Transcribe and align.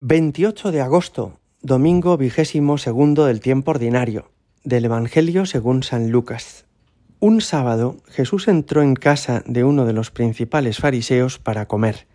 28 0.00 0.70
de 0.70 0.80
agosto, 0.80 1.40
domingo 1.60 2.16
vigésimo 2.16 2.78
segundo 2.78 3.26
del 3.26 3.40
tiempo 3.40 3.72
ordinario, 3.72 4.30
del 4.62 4.84
Evangelio 4.84 5.44
según 5.44 5.82
San 5.82 6.12
Lucas. 6.12 6.66
Un 7.18 7.40
sábado 7.40 7.96
Jesús 8.06 8.46
entró 8.46 8.82
en 8.82 8.94
casa 8.94 9.42
de 9.44 9.64
uno 9.64 9.86
de 9.86 9.92
los 9.92 10.12
principales 10.12 10.78
fariseos 10.78 11.40
para 11.40 11.66
comer, 11.66 12.06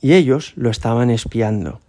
y 0.00 0.12
ellos 0.12 0.52
lo 0.54 0.70
estaban 0.70 1.10
espiando. 1.10 1.80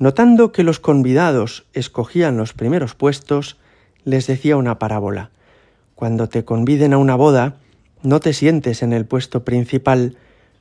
Notando 0.00 0.50
que 0.50 0.64
los 0.64 0.80
convidados 0.80 1.68
escogían 1.72 2.36
los 2.36 2.52
primeros 2.52 2.96
puestos, 2.96 3.58
les 4.02 4.26
decía 4.26 4.56
una 4.56 4.80
parábola. 4.80 5.30
Cuando 5.94 6.28
te 6.28 6.44
conviden 6.44 6.92
a 6.92 6.98
una 6.98 7.14
boda, 7.14 7.54
no 8.02 8.18
te 8.18 8.32
sientes 8.32 8.82
en 8.82 8.92
el 8.92 9.06
puesto 9.06 9.44
principal, 9.44 10.16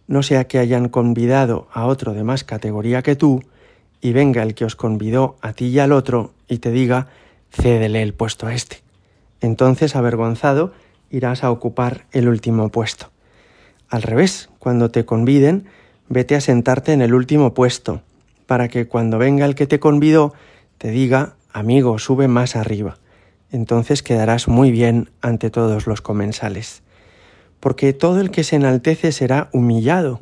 no 0.06 0.22
sea 0.22 0.48
que 0.48 0.60
hayan 0.60 0.90
convidado 0.90 1.68
a 1.74 1.88
otro 1.88 2.14
de 2.14 2.24
más 2.24 2.44
categoría 2.44 3.02
que 3.02 3.16
tú, 3.16 3.42
y 4.06 4.14
venga 4.14 4.44
el 4.44 4.54
que 4.54 4.66
os 4.66 4.76
convidó 4.76 5.36
a 5.42 5.54
ti 5.54 5.66
y 5.66 5.80
al 5.80 5.92
otro 5.92 6.32
y 6.48 6.60
te 6.60 6.70
diga, 6.70 7.08
cédele 7.52 8.04
el 8.04 8.14
puesto 8.14 8.46
a 8.46 8.54
este. 8.54 8.84
Entonces, 9.42 9.96
avergonzado, 9.96 10.74
irás 11.10 11.44
a 11.44 11.50
ocupar 11.50 12.06
el 12.12 12.30
último 12.30 12.70
puesto. 12.70 13.10
Al 13.90 14.04
revés, 14.04 14.52
cuando 14.60 14.92
te 14.92 15.06
conviden, 15.06 15.66
vete 16.08 16.36
a 16.36 16.42
sentarte 16.42 16.94
en 16.94 17.02
el 17.02 17.16
último 17.16 17.56
puesto, 17.56 18.04
para 18.46 18.68
que 18.68 18.88
cuando 18.88 19.18
venga 19.18 19.44
el 19.44 19.56
que 19.56 19.66
te 19.66 19.80
convidó, 19.80 20.36
te 20.78 20.92
diga, 20.92 21.34
amigo, 21.52 21.98
sube 21.98 22.28
más 22.28 22.56
arriba. 22.56 23.00
Entonces 23.52 24.04
quedarás 24.04 24.48
muy 24.48 24.70
bien 24.70 25.10
ante 25.22 25.50
todos 25.50 25.88
los 25.88 26.02
comensales. 26.02 26.84
Porque 27.60 27.92
todo 27.92 28.22
el 28.22 28.30
que 28.30 28.44
se 28.44 28.58
enaltece 28.58 29.12
será 29.12 29.50
humillado, 29.52 30.20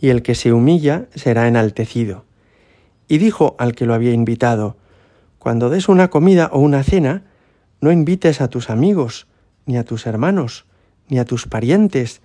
y 0.00 0.10
el 0.10 0.22
que 0.22 0.36
se 0.36 0.52
humilla 0.52 1.06
será 1.16 1.48
enaltecido 1.48 2.25
y 3.08 3.18
dijo 3.18 3.56
al 3.58 3.74
que 3.74 3.86
lo 3.86 3.94
había 3.94 4.12
invitado, 4.12 4.76
Cuando 5.38 5.70
des 5.70 5.88
una 5.88 6.08
comida 6.08 6.50
o 6.52 6.58
una 6.58 6.82
cena, 6.82 7.22
no 7.80 7.92
invites 7.92 8.40
a 8.40 8.48
tus 8.48 8.68
amigos, 8.70 9.26
ni 9.64 9.76
a 9.76 9.84
tus 9.84 10.06
hermanos, 10.06 10.66
ni 11.08 11.18
a 11.18 11.24
tus 11.24 11.46
parientes, 11.46 12.20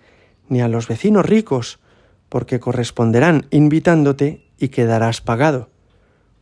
ni 0.49 0.61
a 0.61 0.67
los 0.67 0.87
vecinos 0.87 1.25
ricos, 1.25 1.79
porque 2.29 2.59
corresponderán 2.59 3.45
invitándote 3.51 4.47
y 4.57 4.69
quedarás 4.69 5.21
pagado. 5.21 5.69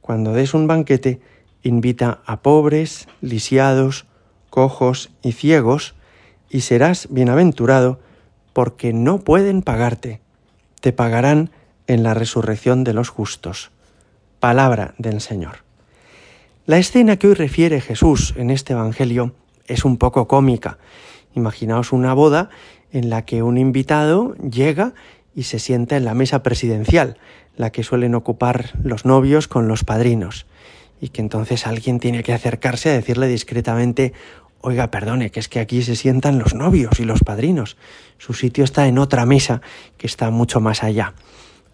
Cuando 0.01 0.33
des 0.33 0.53
un 0.53 0.67
banquete, 0.67 1.19
invita 1.63 2.21
a 2.25 2.41
pobres, 2.41 3.07
lisiados, 3.21 4.05
cojos 4.49 5.11
y 5.21 5.33
ciegos, 5.33 5.95
y 6.49 6.61
serás 6.61 7.07
bienaventurado, 7.11 7.99
porque 8.53 8.93
no 8.93 9.19
pueden 9.19 9.61
pagarte. 9.61 10.21
Te 10.81 10.93
pagarán 10.93 11.51
en 11.87 12.03
la 12.03 12.13
resurrección 12.13 12.83
de 12.83 12.93
los 12.93 13.09
justos. 13.09 13.71
Palabra 14.39 14.93
del 14.97 15.19
Señor. 15.19 15.63
La 16.65 16.77
escena 16.77 17.17
que 17.17 17.27
hoy 17.27 17.33
refiere 17.33 17.81
Jesús 17.81 18.33
en 18.37 18.49
este 18.49 18.73
Evangelio 18.73 19.33
es 19.67 19.83
un 19.83 19.97
poco 19.97 20.27
cómica. 20.27 20.77
Imaginaos 21.35 21.91
una 21.91 22.13
boda 22.13 22.49
en 22.91 23.09
la 23.09 23.25
que 23.25 23.43
un 23.43 23.57
invitado 23.57 24.35
llega 24.37 24.93
y 25.35 25.43
se 25.43 25.59
sienta 25.59 25.97
en 25.97 26.05
la 26.05 26.13
mesa 26.13 26.41
presidencial, 26.41 27.17
la 27.57 27.71
que 27.71 27.83
suelen 27.83 28.15
ocupar 28.15 28.71
los 28.81 29.03
novios 29.03 29.47
con 29.47 29.67
los 29.67 29.83
padrinos, 29.83 30.45
y 31.01 31.09
que 31.09 31.21
entonces 31.21 31.67
alguien 31.67 31.99
tiene 31.99 32.23
que 32.23 32.33
acercarse 32.33 32.89
a 32.89 32.93
decirle 32.93 33.27
discretamente 33.27 34.13
Oiga, 34.61 34.91
perdone, 34.91 35.31
que 35.31 35.39
es 35.39 35.47
que 35.47 35.59
aquí 35.59 35.81
se 35.83 35.95
sientan 35.95 36.37
los 36.37 36.53
novios 36.53 36.99
y 36.99 37.05
los 37.05 37.21
padrinos. 37.21 37.77
Su 38.17 38.33
sitio 38.33 38.65
está 38.65 38.87
en 38.87 38.97
otra 38.97 39.25
mesa 39.25 39.61
que 39.97 40.05
está 40.05 40.31
mucho 40.31 40.59
más 40.59 40.83
allá. 40.83 41.13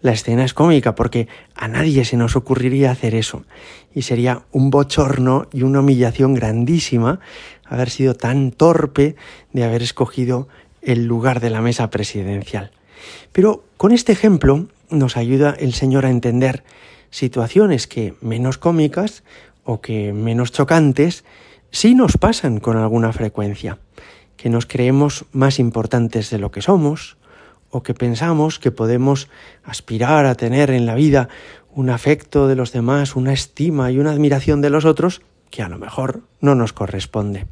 La 0.06 0.12
escena 0.12 0.44
es 0.44 0.54
cómica 0.54 0.94
porque 0.94 1.26
a 1.56 1.66
nadie 1.66 2.04
se 2.04 2.16
nos 2.16 2.36
ocurriría 2.36 2.92
hacer 2.92 3.16
eso 3.16 3.42
y 3.92 4.02
sería 4.02 4.42
un 4.52 4.70
bochorno 4.70 5.48
y 5.52 5.64
una 5.64 5.80
humillación 5.80 6.32
grandísima 6.32 7.18
haber 7.64 7.90
sido 7.90 8.14
tan 8.14 8.52
torpe 8.52 9.16
de 9.52 9.64
haber 9.64 9.82
escogido 9.82 10.46
el 10.80 11.06
lugar 11.06 11.40
de 11.40 11.50
la 11.50 11.60
mesa 11.60 11.90
presidencial. 11.90 12.70
Pero 13.32 13.64
con 13.78 13.90
este 13.90 14.12
ejemplo 14.12 14.68
nos 14.90 15.16
ayuda 15.16 15.56
el 15.58 15.74
Señor 15.74 16.06
a 16.06 16.10
entender 16.10 16.62
situaciones 17.10 17.88
que 17.88 18.14
menos 18.20 18.58
cómicas 18.58 19.24
o 19.64 19.80
que 19.80 20.12
menos 20.12 20.52
chocantes 20.52 21.24
sí 21.72 21.96
nos 21.96 22.16
pasan 22.16 22.60
con 22.60 22.76
alguna 22.76 23.12
frecuencia, 23.12 23.80
que 24.36 24.50
nos 24.50 24.66
creemos 24.66 25.24
más 25.32 25.58
importantes 25.58 26.30
de 26.30 26.38
lo 26.38 26.52
que 26.52 26.62
somos, 26.62 27.16
o 27.70 27.82
que 27.82 27.94
pensamos 27.94 28.58
que 28.58 28.70
podemos 28.70 29.28
aspirar 29.64 30.26
a 30.26 30.34
tener 30.34 30.70
en 30.70 30.86
la 30.86 30.94
vida 30.94 31.28
un 31.70 31.90
afecto 31.90 32.48
de 32.48 32.56
los 32.56 32.72
demás, 32.72 33.16
una 33.16 33.32
estima 33.32 33.90
y 33.90 33.98
una 33.98 34.12
admiración 34.12 34.60
de 34.60 34.70
los 34.70 34.84
otros 34.84 35.20
que 35.50 35.62
a 35.62 35.68
lo 35.68 35.78
mejor 35.78 36.22
no 36.40 36.54
nos 36.54 36.72
corresponde. 36.72 37.46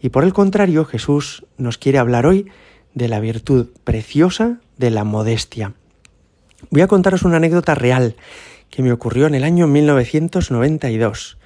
Y 0.00 0.08
por 0.08 0.24
el 0.24 0.32
contrario, 0.32 0.84
Jesús 0.84 1.46
nos 1.56 1.78
quiere 1.78 1.98
hablar 1.98 2.26
hoy 2.26 2.50
de 2.94 3.08
la 3.08 3.20
virtud 3.20 3.68
preciosa 3.84 4.58
de 4.76 4.90
la 4.90 5.04
modestia. 5.04 5.74
Voy 6.70 6.82
a 6.82 6.88
contaros 6.88 7.22
una 7.22 7.36
anécdota 7.36 7.74
real 7.74 8.16
que 8.70 8.82
me 8.82 8.92
ocurrió 8.92 9.26
en 9.26 9.34
el 9.34 9.44
año 9.44 9.66
1992. 9.66 11.38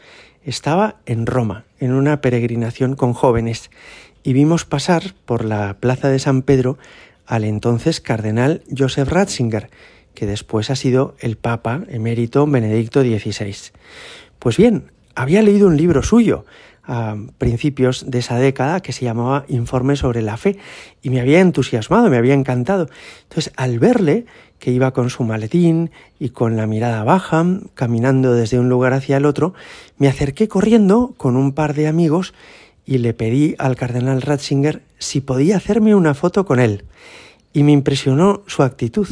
Estaba 0.44 0.96
en 1.06 1.26
Roma, 1.26 1.64
en 1.80 1.92
una 1.92 2.20
peregrinación 2.20 2.94
con 2.94 3.12
jóvenes, 3.12 3.70
y 4.22 4.32
vimos 4.32 4.64
pasar 4.64 5.14
por 5.24 5.44
la 5.44 5.76
plaza 5.80 6.08
de 6.08 6.18
San 6.18 6.42
Pedro 6.42 6.78
al 7.26 7.44
entonces 7.44 8.00
cardenal 8.00 8.62
Joseph 8.76 9.08
Ratzinger, 9.08 9.70
que 10.14 10.26
después 10.26 10.70
ha 10.70 10.76
sido 10.76 11.14
el 11.20 11.36
Papa 11.36 11.82
emérito 11.88 12.46
Benedicto 12.46 13.02
XVI. 13.02 13.72
Pues 14.38 14.56
bien, 14.56 14.90
había 15.14 15.42
leído 15.42 15.66
un 15.66 15.76
libro 15.76 16.02
suyo 16.02 16.44
a 16.84 17.16
principios 17.38 18.08
de 18.08 18.20
esa 18.20 18.38
década 18.38 18.80
que 18.80 18.92
se 18.92 19.04
llamaba 19.04 19.44
Informe 19.48 19.96
sobre 19.96 20.22
la 20.22 20.36
Fe 20.36 20.56
y 21.02 21.10
me 21.10 21.20
había 21.20 21.40
entusiasmado, 21.40 22.08
me 22.10 22.16
había 22.16 22.34
encantado. 22.34 22.88
Entonces, 23.24 23.52
al 23.56 23.78
verle 23.78 24.26
que 24.58 24.70
iba 24.70 24.92
con 24.92 25.10
su 25.10 25.24
maletín 25.24 25.90
y 26.18 26.30
con 26.30 26.56
la 26.56 26.66
mirada 26.66 27.02
baja, 27.04 27.44
caminando 27.74 28.34
desde 28.34 28.58
un 28.58 28.68
lugar 28.68 28.92
hacia 28.92 29.16
el 29.16 29.26
otro, 29.26 29.54
me 29.98 30.08
acerqué 30.08 30.48
corriendo 30.48 31.14
con 31.16 31.36
un 31.36 31.52
par 31.52 31.74
de 31.74 31.88
amigos 31.88 32.34
y 32.86 32.98
le 32.98 33.12
pedí 33.12 33.56
al 33.58 33.76
cardenal 33.76 34.22
Ratzinger 34.22 34.82
si 34.98 35.20
podía 35.20 35.56
hacerme 35.56 35.94
una 35.94 36.14
foto 36.14 36.46
con 36.46 36.60
él. 36.60 36.84
Y 37.52 37.64
me 37.64 37.72
impresionó 37.72 38.42
su 38.46 38.62
actitud. 38.62 39.08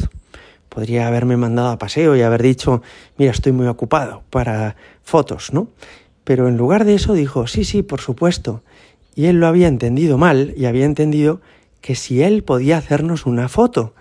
Podría 0.69 1.07
haberme 1.07 1.37
mandado 1.37 1.69
a 1.69 1.77
paseo 1.77 2.15
y 2.15 2.21
haber 2.21 2.41
dicho, 2.41 2.81
mira, 3.17 3.31
estoy 3.31 3.51
muy 3.51 3.67
ocupado 3.67 4.23
para 4.29 4.77
fotos, 5.03 5.51
¿no? 5.53 5.67
Pero 6.23 6.47
en 6.47 6.57
lugar 6.57 6.85
de 6.85 6.95
eso 6.95 7.13
dijo, 7.13 7.47
sí, 7.47 7.65
sí, 7.65 7.83
por 7.83 8.01
supuesto. 8.01 8.63
Y 9.13 9.25
él 9.25 9.39
lo 9.39 9.47
había 9.47 9.67
entendido 9.67 10.17
mal 10.17 10.53
y 10.57 10.65
había 10.65 10.85
entendido 10.85 11.41
que 11.81 11.95
si 11.95 12.23
él 12.23 12.43
podía 12.43 12.77
hacernos 12.77 13.25
una 13.25 13.47
foto. 13.47 13.93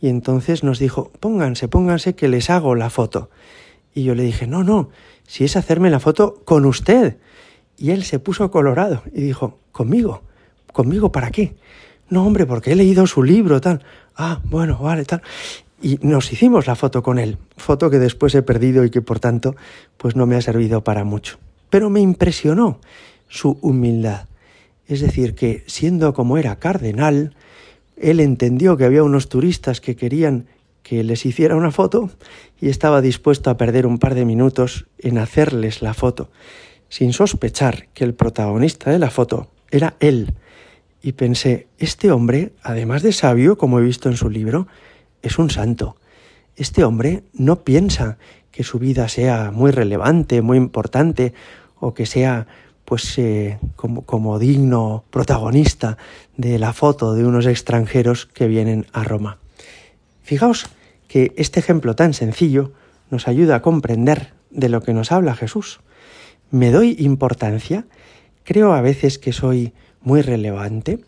Y 0.00 0.08
entonces 0.08 0.64
nos 0.64 0.78
dijo, 0.78 1.12
pónganse, 1.20 1.68
pónganse 1.68 2.14
que 2.14 2.28
les 2.28 2.50
hago 2.50 2.74
la 2.74 2.90
foto. 2.90 3.30
Y 3.94 4.04
yo 4.04 4.14
le 4.14 4.22
dije, 4.22 4.46
no, 4.46 4.64
no, 4.64 4.90
si 5.26 5.44
es 5.44 5.56
hacerme 5.56 5.90
la 5.90 6.00
foto 6.00 6.40
con 6.44 6.64
usted. 6.64 7.16
Y 7.78 7.92
él 7.92 8.02
se 8.02 8.18
puso 8.18 8.50
colorado 8.50 9.02
y 9.14 9.22
dijo, 9.22 9.58
¿conmigo? 9.70 10.22
¿Conmigo 10.72 11.12
para 11.12 11.30
qué? 11.30 11.54
No, 12.10 12.26
hombre, 12.26 12.44
porque 12.44 12.72
he 12.72 12.76
leído 12.76 13.06
su 13.06 13.22
libro, 13.22 13.60
tal. 13.60 13.84
Ah, 14.16 14.40
bueno, 14.44 14.78
vale, 14.78 15.04
tal. 15.04 15.22
Y 15.80 15.98
nos 16.02 16.32
hicimos 16.32 16.66
la 16.66 16.74
foto 16.74 17.04
con 17.04 17.20
él, 17.20 17.38
foto 17.56 17.88
que 17.88 18.00
después 18.00 18.34
he 18.34 18.42
perdido 18.42 18.84
y 18.84 18.90
que 18.90 19.00
por 19.00 19.20
tanto 19.20 19.54
pues 19.96 20.16
no 20.16 20.26
me 20.26 20.34
ha 20.34 20.42
servido 20.42 20.82
para 20.82 21.04
mucho. 21.04 21.38
Pero 21.70 21.88
me 21.88 22.00
impresionó 22.00 22.80
su 23.28 23.58
humildad. 23.60 24.26
Es 24.88 25.00
decir, 25.00 25.36
que 25.36 25.62
siendo 25.66 26.14
como 26.14 26.36
era 26.36 26.56
cardenal, 26.56 27.36
él 27.96 28.18
entendió 28.18 28.76
que 28.76 28.86
había 28.86 29.04
unos 29.04 29.28
turistas 29.28 29.80
que 29.80 29.94
querían 29.94 30.46
que 30.82 31.04
les 31.04 31.26
hiciera 31.26 31.54
una 31.54 31.70
foto 31.70 32.10
y 32.60 32.70
estaba 32.70 33.00
dispuesto 33.00 33.50
a 33.50 33.56
perder 33.56 33.86
un 33.86 33.98
par 33.98 34.14
de 34.14 34.24
minutos 34.24 34.86
en 34.98 35.18
hacerles 35.18 35.82
la 35.82 35.94
foto 35.94 36.30
sin 36.88 37.12
sospechar 37.12 37.88
que 37.94 38.04
el 38.04 38.14
protagonista 38.14 38.90
de 38.90 38.98
la 38.98 39.10
foto 39.10 39.48
era 39.70 39.94
él. 40.00 40.34
Y 41.02 41.12
pensé, 41.12 41.68
este 41.78 42.10
hombre, 42.10 42.52
además 42.62 43.02
de 43.02 43.12
sabio, 43.12 43.58
como 43.58 43.78
he 43.78 43.82
visto 43.82 44.08
en 44.08 44.16
su 44.16 44.30
libro, 44.30 44.66
es 45.22 45.38
un 45.38 45.50
santo. 45.50 45.96
Este 46.56 46.84
hombre 46.84 47.22
no 47.32 47.62
piensa 47.62 48.18
que 48.50 48.64
su 48.64 48.78
vida 48.78 49.08
sea 49.08 49.52
muy 49.52 49.70
relevante, 49.70 50.42
muy 50.42 50.56
importante, 50.56 51.34
o 51.78 51.94
que 51.94 52.06
sea 52.06 52.46
pues 52.84 53.18
eh, 53.18 53.58
como, 53.76 54.02
como 54.02 54.38
digno 54.38 55.04
protagonista 55.10 55.98
de 56.36 56.58
la 56.58 56.72
foto 56.72 57.14
de 57.14 57.24
unos 57.24 57.46
extranjeros 57.46 58.26
que 58.26 58.48
vienen 58.48 58.86
a 58.92 59.04
Roma. 59.04 59.38
Fijaos 60.22 60.66
que 61.06 61.32
este 61.36 61.60
ejemplo 61.60 61.94
tan 61.94 62.14
sencillo 62.14 62.72
nos 63.10 63.28
ayuda 63.28 63.56
a 63.56 63.62
comprender 63.62 64.32
de 64.50 64.68
lo 64.68 64.82
que 64.82 64.94
nos 64.94 65.12
habla 65.12 65.34
Jesús. 65.34 65.80
¿Me 66.50 66.70
doy 66.70 66.96
importancia? 66.98 67.84
Creo 68.44 68.72
a 68.72 68.80
veces 68.80 69.18
que 69.18 69.34
soy 69.34 69.74
muy 70.00 70.22
relevante. 70.22 70.98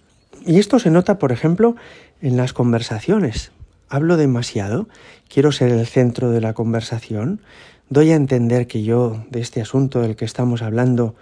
Y 0.44 0.58
esto 0.58 0.78
se 0.78 0.90
nota, 0.90 1.18
por 1.18 1.32
ejemplo, 1.32 1.76
en 2.20 2.36
las 2.36 2.52
conversaciones. 2.52 3.50
Hablo 3.88 4.18
demasiado, 4.18 4.86
quiero 5.32 5.50
ser 5.50 5.70
el 5.70 5.86
centro 5.86 6.30
de 6.30 6.42
la 6.42 6.52
conversación, 6.52 7.40
doy 7.88 8.10
a 8.10 8.16
entender 8.16 8.66
que 8.66 8.82
yo 8.82 9.24
de 9.30 9.40
este 9.40 9.62
asunto 9.62 10.02
del 10.02 10.14
que 10.14 10.26
estamos 10.26 10.60
hablando 10.60 11.14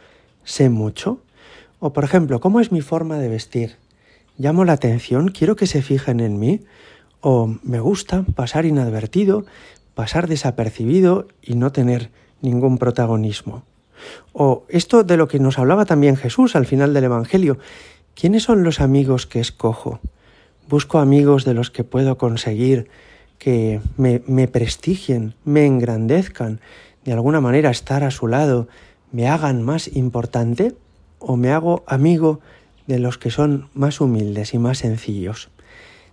sé 0.42 0.68
mucho. 0.68 1.22
O 1.78 1.92
por 1.92 2.02
ejemplo, 2.02 2.40
¿cómo 2.40 2.58
es 2.58 2.72
mi 2.72 2.80
forma 2.80 3.18
de 3.18 3.28
vestir? 3.28 3.76
¿Llamo 4.36 4.64
la 4.64 4.72
atención? 4.72 5.28
¿Quiero 5.28 5.54
que 5.54 5.68
se 5.68 5.80
fijen 5.80 6.18
en 6.18 6.40
mí? 6.40 6.62
¿O 7.20 7.54
me 7.62 7.78
gusta 7.78 8.24
pasar 8.34 8.66
inadvertido, 8.66 9.46
pasar 9.94 10.26
desapercibido 10.26 11.28
y 11.40 11.54
no 11.54 11.70
tener 11.70 12.10
ningún 12.42 12.78
protagonismo? 12.78 13.62
O 14.32 14.64
esto 14.68 15.04
de 15.04 15.16
lo 15.16 15.28
que 15.28 15.38
nos 15.38 15.58
hablaba 15.58 15.84
también 15.84 16.16
Jesús 16.16 16.56
al 16.56 16.66
final 16.66 16.94
del 16.94 17.04
Evangelio, 17.04 17.58
¿quiénes 18.14 18.44
son 18.44 18.62
los 18.62 18.80
amigos 18.80 19.26
que 19.26 19.40
escojo? 19.40 20.00
Busco 20.68 20.98
amigos 20.98 21.44
de 21.44 21.54
los 21.54 21.70
que 21.70 21.84
puedo 21.84 22.18
conseguir 22.18 22.88
que 23.38 23.80
me, 23.96 24.22
me 24.26 24.48
prestigien, 24.48 25.34
me 25.44 25.64
engrandezcan, 25.66 26.60
de 27.04 27.12
alguna 27.12 27.40
manera 27.40 27.70
estar 27.70 28.04
a 28.04 28.10
su 28.10 28.26
lado, 28.26 28.68
me 29.12 29.28
hagan 29.28 29.62
más 29.62 29.88
importante 29.96 30.74
o 31.18 31.36
me 31.36 31.52
hago 31.52 31.84
amigo 31.86 32.40
de 32.86 32.98
los 32.98 33.18
que 33.18 33.30
son 33.30 33.68
más 33.74 34.00
humildes 34.00 34.54
y 34.54 34.58
más 34.58 34.78
sencillos. 34.78 35.50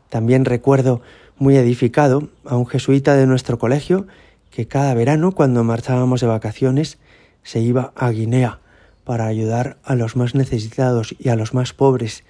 También 0.09 0.45
recuerdo 0.45 1.01
muy 1.37 1.57
edificado 1.57 2.29
a 2.45 2.55
un 2.55 2.67
jesuita 2.67 3.15
de 3.15 3.27
nuestro 3.27 3.57
colegio 3.59 4.07
que 4.51 4.67
cada 4.67 4.93
verano, 4.93 5.33
cuando 5.33 5.63
marchábamos 5.63 6.21
de 6.21 6.27
vacaciones, 6.27 6.97
se 7.45 7.61
iba 7.61 7.93
a 7.95 8.09
Guinea 8.09 8.59
para 9.05 9.27
ayudar 9.27 9.77
a 9.85 9.95
los 9.95 10.17
más 10.17 10.35
necesitados 10.35 11.15
y 11.17 11.29
a 11.29 11.37
los 11.37 11.53
más 11.53 11.71
pobres. 11.71 12.25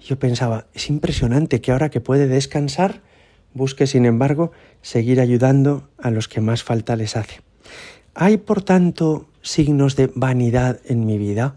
Yo 0.00 0.18
pensaba, 0.18 0.66
es 0.74 0.90
impresionante 0.90 1.60
que 1.60 1.70
ahora 1.70 1.90
que 1.90 2.00
puede 2.00 2.26
descansar, 2.26 3.02
busque, 3.52 3.86
sin 3.86 4.06
embargo, 4.06 4.50
seguir 4.82 5.20
ayudando 5.20 5.88
a 5.96 6.10
los 6.10 6.26
que 6.26 6.40
más 6.40 6.64
falta 6.64 6.96
les 6.96 7.16
hace. 7.16 7.42
¿Hay, 8.14 8.38
por 8.38 8.62
tanto, 8.62 9.28
signos 9.42 9.94
de 9.94 10.10
vanidad 10.16 10.80
en 10.86 11.06
mi 11.06 11.18
vida? 11.18 11.54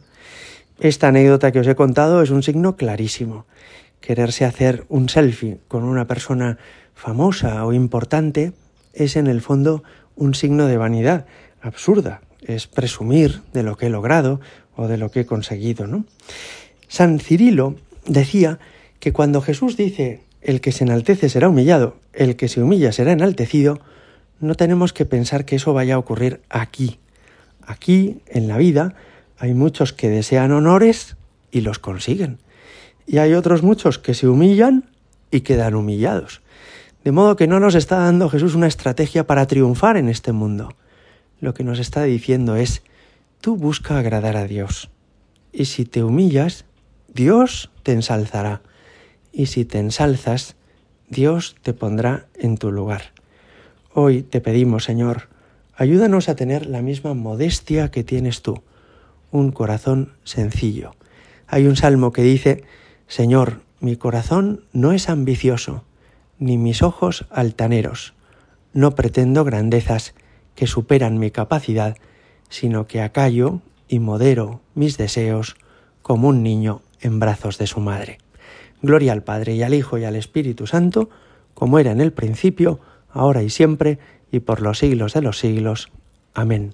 Esta 0.79 1.07
anécdota 1.07 1.51
que 1.51 1.61
os 1.61 1.67
he 1.67 1.73
contado 1.73 2.21
es 2.21 2.29
un 2.29 2.43
signo 2.43 2.75
clarísimo 2.75 3.47
quererse 4.01 4.45
hacer 4.45 4.85
un 4.89 5.09
selfie 5.09 5.59
con 5.67 5.83
una 5.83 6.07
persona 6.07 6.57
famosa 6.93 7.65
o 7.65 7.73
importante 7.73 8.53
es 8.93 9.15
en 9.15 9.27
el 9.27 9.41
fondo 9.41 9.83
un 10.15 10.33
signo 10.33 10.65
de 10.67 10.77
vanidad 10.77 11.25
absurda, 11.61 12.21
es 12.47 12.67
presumir 12.67 13.41
de 13.53 13.63
lo 13.63 13.77
que 13.77 13.87
he 13.87 13.89
logrado 13.89 14.39
o 14.75 14.87
de 14.87 14.97
lo 14.97 15.11
que 15.11 15.21
he 15.21 15.25
conseguido, 15.25 15.87
¿no? 15.87 16.05
San 16.87 17.19
Cirilo 17.19 17.75
decía 18.05 18.59
que 18.99 19.13
cuando 19.13 19.41
Jesús 19.41 19.77
dice 19.77 20.21
el 20.41 20.61
que 20.61 20.71
se 20.71 20.83
enaltece 20.83 21.29
será 21.29 21.49
humillado, 21.49 21.97
el 22.13 22.35
que 22.35 22.47
se 22.47 22.61
humilla 22.61 22.91
será 22.91 23.11
enaltecido, 23.11 23.79
no 24.39 24.55
tenemos 24.55 24.93
que 24.93 25.05
pensar 25.05 25.45
que 25.45 25.57
eso 25.57 25.73
vaya 25.73 25.95
a 25.95 25.99
ocurrir 25.99 26.41
aquí. 26.49 26.99
Aquí, 27.65 28.21
en 28.27 28.47
la 28.47 28.57
vida, 28.57 28.95
hay 29.37 29.53
muchos 29.53 29.93
que 29.93 30.09
desean 30.09 30.51
honores 30.51 31.17
y 31.51 31.61
los 31.61 31.79
consiguen 31.79 32.39
y 33.07 33.17
hay 33.19 33.33
otros 33.33 33.63
muchos 33.63 33.97
que 33.97 34.13
se 34.13 34.27
humillan 34.27 34.83
y 35.31 35.41
quedan 35.41 35.73
humillados. 35.73 36.41
De 37.03 37.13
modo 37.13 37.37
que 37.37 37.47
no 37.47 37.59
nos 37.59 37.73
está 37.73 37.97
dando 37.97 38.29
Jesús 38.29 38.53
una 38.53 38.67
estrategia 38.67 39.25
para 39.25 39.47
triunfar 39.47 39.95
en 39.95 40.09
este 40.09 40.33
mundo. 40.33 40.75
Lo 41.39 41.53
que 41.53 41.63
nos 41.63 41.79
está 41.79 42.03
diciendo 42.03 42.55
es, 42.55 42.81
tú 43.41 43.57
busca 43.57 43.97
agradar 43.99 44.37
a 44.37 44.47
Dios. 44.47 44.89
Y 45.51 45.65
si 45.65 45.85
te 45.85 46.03
humillas, 46.03 46.65
Dios 47.13 47.71
te 47.83 47.93
ensalzará. 47.93 48.61
Y 49.31 49.47
si 49.47 49.65
te 49.65 49.79
ensalzas, 49.79 50.55
Dios 51.09 51.55
te 51.61 51.73
pondrá 51.73 52.25
en 52.35 52.57
tu 52.57 52.71
lugar. 52.71 53.13
Hoy 53.93 54.23
te 54.23 54.41
pedimos, 54.41 54.83
Señor, 54.83 55.29
ayúdanos 55.75 56.27
a 56.27 56.35
tener 56.35 56.65
la 56.65 56.81
misma 56.81 57.13
modestia 57.13 57.91
que 57.91 58.03
tienes 58.03 58.41
tú, 58.41 58.61
un 59.31 59.51
corazón 59.51 60.13
sencillo. 60.23 60.95
Hay 61.47 61.65
un 61.65 61.75
salmo 61.75 62.11
que 62.11 62.23
dice, 62.23 62.63
Señor, 63.07 63.61
mi 63.79 63.95
corazón 63.95 64.65
no 64.73 64.91
es 64.91 65.07
ambicioso, 65.07 65.83
ni 66.39 66.57
mis 66.57 66.81
ojos 66.81 67.25
altaneros. 67.29 68.13
No 68.73 68.95
pretendo 68.95 69.43
grandezas 69.43 70.13
que 70.57 70.65
superan 70.65 71.19
mi 71.19 71.29
capacidad, 71.29 71.95
sino 72.49 72.87
que 72.87 73.01
acallo 73.01 73.61
y 73.87 73.99
modero 73.99 74.59
mis 74.73 74.97
deseos 74.97 75.55
como 76.01 76.27
un 76.27 76.41
niño 76.41 76.81
en 76.99 77.19
brazos 77.19 77.59
de 77.59 77.67
su 77.67 77.79
madre. 77.79 78.17
Gloria 78.81 79.13
al 79.13 79.23
Padre 79.23 79.53
y 79.53 79.61
al 79.61 79.75
Hijo 79.75 79.99
y 79.99 80.03
al 80.03 80.15
Espíritu 80.15 80.65
Santo, 80.65 81.09
como 81.53 81.77
era 81.77 81.91
en 81.91 82.01
el 82.01 82.11
principio, 82.11 82.79
ahora 83.11 83.43
y 83.43 83.51
siempre, 83.51 83.99
y 84.31 84.39
por 84.39 84.61
los 84.61 84.79
siglos 84.79 85.13
de 85.13 85.21
los 85.21 85.37
siglos. 85.37 85.91
Amén. 86.33 86.73